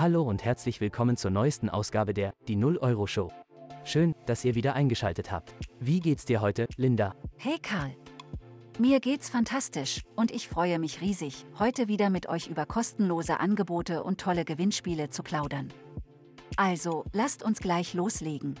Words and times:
Hallo 0.00 0.22
und 0.22 0.44
herzlich 0.44 0.80
willkommen 0.80 1.16
zur 1.16 1.32
neuesten 1.32 1.68
Ausgabe 1.68 2.14
der 2.14 2.32
Die 2.46 2.54
0 2.54 2.78
Euro 2.78 3.08
Show. 3.08 3.32
Schön, 3.82 4.14
dass 4.26 4.44
ihr 4.44 4.54
wieder 4.54 4.74
eingeschaltet 4.74 5.32
habt. 5.32 5.52
Wie 5.80 5.98
geht's 5.98 6.24
dir 6.24 6.40
heute, 6.40 6.68
Linda? 6.76 7.16
Hey 7.36 7.58
Karl. 7.60 7.90
Mir 8.78 9.00
geht's 9.00 9.28
fantastisch 9.28 10.02
und 10.14 10.30
ich 10.30 10.46
freue 10.46 10.78
mich 10.78 11.00
riesig, 11.00 11.46
heute 11.58 11.88
wieder 11.88 12.10
mit 12.10 12.28
euch 12.28 12.46
über 12.46 12.64
kostenlose 12.64 13.40
Angebote 13.40 14.04
und 14.04 14.20
tolle 14.20 14.44
Gewinnspiele 14.44 15.10
zu 15.10 15.24
plaudern. 15.24 15.72
Also, 16.56 17.04
lasst 17.12 17.42
uns 17.42 17.58
gleich 17.58 17.92
loslegen. 17.92 18.54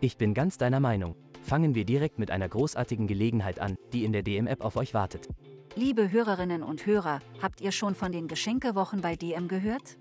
Ich 0.00 0.16
bin 0.16 0.34
ganz 0.34 0.58
deiner 0.58 0.80
Meinung. 0.80 1.14
Fangen 1.40 1.76
wir 1.76 1.84
direkt 1.84 2.18
mit 2.18 2.32
einer 2.32 2.48
großartigen 2.48 3.06
Gelegenheit 3.06 3.60
an, 3.60 3.76
die 3.92 4.04
in 4.04 4.12
der 4.12 4.24
DM-App 4.24 4.64
auf 4.64 4.74
euch 4.74 4.92
wartet. 4.92 5.28
Liebe 5.76 6.10
Hörerinnen 6.10 6.64
und 6.64 6.84
Hörer, 6.84 7.20
habt 7.40 7.60
ihr 7.60 7.70
schon 7.70 7.94
von 7.94 8.10
den 8.10 8.26
Geschenkewochen 8.26 9.02
bei 9.02 9.14
DM 9.14 9.46
gehört? 9.46 9.98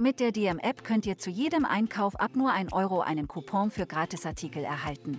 Mit 0.00 0.20
der 0.20 0.30
DM-App 0.30 0.84
könnt 0.84 1.06
ihr 1.06 1.18
zu 1.18 1.28
jedem 1.28 1.64
Einkauf 1.64 2.14
ab 2.20 2.36
nur 2.36 2.52
1 2.52 2.72
Euro 2.72 3.00
einen 3.00 3.26
Coupon 3.26 3.72
für 3.72 3.84
Gratisartikel 3.84 4.62
erhalten. 4.62 5.18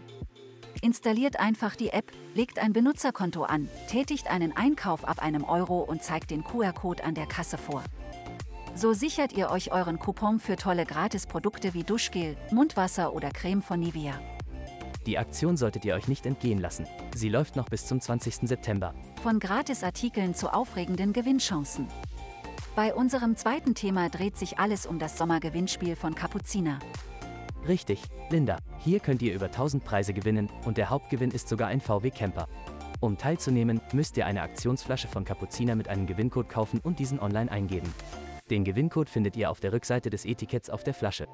Installiert 0.82 1.38
einfach 1.38 1.76
die 1.76 1.90
App, 1.90 2.14
legt 2.34 2.60
ein 2.60 2.72
Benutzerkonto 2.72 3.44
an, 3.44 3.68
tätigt 3.90 4.32
einen 4.32 4.56
Einkauf 4.56 5.06
ab 5.06 5.22
einem 5.22 5.44
Euro 5.44 5.82
und 5.82 6.02
zeigt 6.02 6.32
den 6.32 6.46
QR-Code 6.46 7.04
an 7.04 7.14
der 7.14 7.26
Kasse 7.26 7.58
vor. 7.58 7.84
So 8.74 8.94
sichert 8.94 9.34
ihr 9.34 9.52
euch 9.52 9.74
euren 9.74 10.00
Coupon 10.00 10.40
für 10.40 10.56
tolle 10.56 10.86
Gratisprodukte 10.86 11.74
wie 11.74 11.84
Duschgel, 11.84 12.38
Mundwasser 12.50 13.14
oder 13.14 13.32
Creme 13.32 13.62
von 13.62 13.82
Nivea. 13.82 14.18
Die 15.06 15.18
Aktion 15.18 15.58
solltet 15.58 15.84
ihr 15.84 15.96
euch 15.96 16.08
nicht 16.08 16.26
entgehen 16.26 16.60
lassen. 16.60 16.88
Sie 17.14 17.28
läuft 17.28 17.58
noch 17.58 17.68
bis 17.68 17.86
zum 17.86 18.00
20. 18.00 18.48
September. 18.48 18.94
Von 19.24 19.40
Gratisartikeln 19.40 20.36
zu 20.36 20.54
aufregenden 20.54 21.12
Gewinnchancen. 21.12 21.88
Bei 22.80 22.94
unserem 22.94 23.36
zweiten 23.36 23.76
Thema 23.76 24.08
dreht 24.08 24.38
sich 24.38 24.58
alles 24.58 24.86
um 24.86 25.00
das 25.00 25.18
Sommergewinnspiel 25.18 25.98
von 25.98 26.16
Kapuziner. 26.16 26.80
Richtig, 27.68 28.02
Linda. 28.30 28.56
Hier 28.78 29.02
könnt 29.02 29.22
ihr 29.22 29.34
über 29.34 29.48
1000 29.48 29.84
Preise 29.84 30.14
gewinnen 30.14 30.50
und 30.64 30.78
der 30.78 30.90
Hauptgewinn 30.90 31.32
ist 31.32 31.50
sogar 31.50 31.68
ein 31.68 31.82
VW 31.82 32.10
Camper. 32.10 32.48
Um 33.02 33.18
teilzunehmen, 33.18 33.82
müsst 33.92 34.16
ihr 34.16 34.26
eine 34.26 34.44
Aktionsflasche 34.44 35.10
von 35.10 35.26
Kapuziner 35.26 35.76
mit 35.76 35.90
einem 35.90 36.08
Gewinncode 36.08 36.48
kaufen 36.48 36.80
und 36.82 37.00
diesen 37.00 37.20
online 37.20 37.52
eingeben. 37.52 37.94
Den 38.50 38.64
Gewinncode 38.64 39.10
findet 39.10 39.36
ihr 39.36 39.52
auf 39.52 39.60
der 39.60 39.74
Rückseite 39.74 40.10
des 40.10 40.24
Etiketts 40.24 40.70
auf 40.70 40.86
der 40.86 40.94
Flasche. 40.94 41.28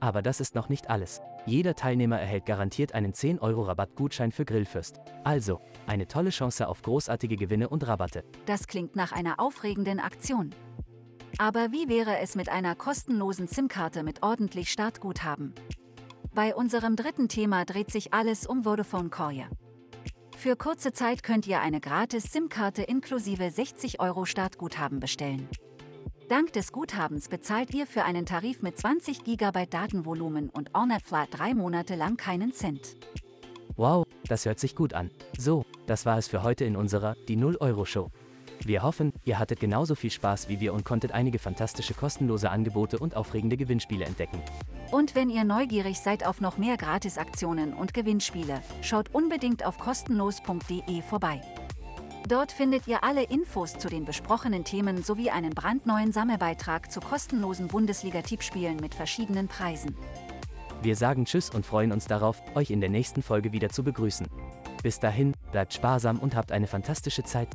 Aber 0.00 0.20
das 0.20 0.38
ist 0.40 0.54
noch 0.54 0.68
nicht 0.68 0.90
alles. 0.90 1.22
Jeder 1.46 1.74
Teilnehmer 1.74 2.18
erhält 2.18 2.44
garantiert 2.44 2.94
einen 2.94 3.14
10 3.14 3.38
Euro 3.38 3.62
Rabattgutschein 3.62 4.32
für 4.32 4.44
Grillfürst. 4.44 5.00
Also, 5.24 5.60
eine 5.86 6.06
tolle 6.06 6.28
Chance 6.30 6.68
auf 6.68 6.82
großartige 6.82 7.36
Gewinne 7.36 7.70
und 7.70 7.86
Rabatte. 7.86 8.22
Das 8.44 8.66
klingt 8.66 8.96
nach 8.96 9.12
einer 9.12 9.40
aufregenden 9.40 9.98
Aktion. 9.98 10.54
Aber 11.40 11.72
wie 11.72 11.88
wäre 11.88 12.18
es 12.18 12.34
mit 12.34 12.50
einer 12.50 12.74
kostenlosen 12.74 13.48
SIM-Karte 13.48 14.02
mit 14.02 14.22
ordentlich 14.22 14.68
Startguthaben? 14.68 15.54
Bei 16.34 16.54
unserem 16.54 16.96
dritten 16.96 17.28
Thema 17.28 17.64
dreht 17.64 17.90
sich 17.90 18.12
alles 18.12 18.46
um 18.46 18.64
Vodafone 18.64 19.08
Korea. 19.08 19.48
Für 20.36 20.54
kurze 20.54 20.92
Zeit 20.92 21.22
könnt 21.22 21.46
ihr 21.46 21.62
eine 21.62 21.80
gratis 21.80 22.24
SIM-Karte 22.24 22.82
inklusive 22.82 23.50
60 23.50 24.00
Euro 24.00 24.26
Startguthaben 24.26 25.00
bestellen. 25.00 25.48
Dank 26.28 26.52
des 26.52 26.72
Guthabens 26.72 27.30
bezahlt 27.30 27.72
ihr 27.72 27.86
für 27.86 28.04
einen 28.04 28.26
Tarif 28.26 28.60
mit 28.60 28.76
20 28.76 29.24
GB 29.24 29.64
Datenvolumen 29.64 30.50
und 30.50 30.74
Ornet 30.74 31.00
Flat 31.00 31.28
drei 31.30 31.54
Monate 31.54 31.94
lang 31.94 32.18
keinen 32.18 32.52
Cent. 32.52 32.96
Wow, 33.76 34.04
das 34.28 34.44
hört 34.44 34.60
sich 34.60 34.76
gut 34.76 34.92
an. 34.92 35.10
So, 35.38 35.64
das 35.86 36.04
war 36.04 36.18
es 36.18 36.28
für 36.28 36.42
heute 36.42 36.66
in 36.66 36.76
unserer 36.76 37.14
Die 37.28 37.36
0 37.36 37.56
Euro 37.60 37.86
Show. 37.86 38.10
Wir 38.64 38.82
hoffen, 38.82 39.12
ihr 39.24 39.38
hattet 39.38 39.60
genauso 39.60 39.94
viel 39.94 40.10
Spaß 40.10 40.48
wie 40.48 40.60
wir 40.60 40.74
und 40.74 40.84
konntet 40.84 41.12
einige 41.12 41.38
fantastische 41.38 41.94
kostenlose 41.94 42.50
Angebote 42.50 42.98
und 42.98 43.16
aufregende 43.16 43.56
Gewinnspiele 43.56 44.04
entdecken. 44.04 44.42
Und 44.90 45.14
wenn 45.14 45.30
ihr 45.30 45.44
neugierig 45.44 46.00
seid 46.00 46.26
auf 46.26 46.40
noch 46.40 46.58
mehr 46.58 46.76
Gratisaktionen 46.76 47.72
und 47.72 47.94
Gewinnspiele, 47.94 48.60
schaut 48.82 49.14
unbedingt 49.14 49.64
auf 49.64 49.78
kostenlos.de 49.78 51.02
vorbei. 51.02 51.40
Dort 52.28 52.52
findet 52.52 52.86
ihr 52.86 53.02
alle 53.02 53.24
Infos 53.24 53.78
zu 53.78 53.88
den 53.88 54.04
besprochenen 54.04 54.64
Themen 54.64 55.02
sowie 55.02 55.30
einen 55.30 55.50
brandneuen 55.50 56.12
Sammelbeitrag 56.12 56.92
zu 56.92 57.00
kostenlosen 57.00 57.68
Bundesliga-Tippspielen 57.68 58.76
mit 58.76 58.94
verschiedenen 58.94 59.48
Preisen. 59.48 59.96
Wir 60.82 60.96
sagen 60.96 61.24
Tschüss 61.24 61.50
und 61.50 61.66
freuen 61.66 61.92
uns 61.92 62.06
darauf, 62.06 62.42
euch 62.54 62.70
in 62.70 62.80
der 62.80 62.90
nächsten 62.90 63.22
Folge 63.22 63.52
wieder 63.52 63.68
zu 63.70 63.82
begrüßen. 63.82 64.28
Bis 64.82 64.98
dahin, 64.98 65.34
bleibt 65.50 65.74
sparsam 65.74 66.18
und 66.18 66.34
habt 66.34 66.52
eine 66.52 66.66
fantastische 66.66 67.22
Zeit. 67.22 67.48